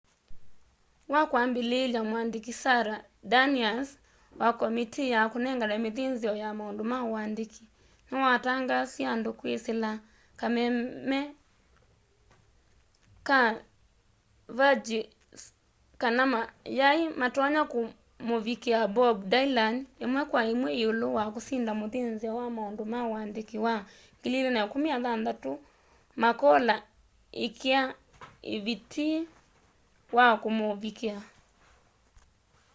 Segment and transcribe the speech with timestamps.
[1.13, 2.95] wakwambĩlĩlya mwandĩkĩ sara
[3.31, 3.89] danius
[4.41, 7.63] wa komitii ya kunengana mithinzio ya maundu ma uandiki
[8.09, 9.89] nĩwatangaasiie andũ kwĩsĩla
[10.39, 11.19] kameme
[13.27, 13.41] ka
[14.55, 15.41] sveriges
[16.01, 19.75] kana mayaĩ matonya kũmũvikĩa bob dylan
[20.05, 23.75] imwe kwa imwe yĩũlũ wa kũsinda mũthĩnzĩo wa maundu ma uandiki wa
[24.23, 25.57] 2016
[26.23, 26.75] makola
[27.45, 27.81] ikia
[28.65, 29.15] vitii
[30.17, 31.17] wa kũmũvikia